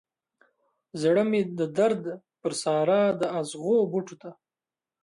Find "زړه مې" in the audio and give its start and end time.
1.01-1.41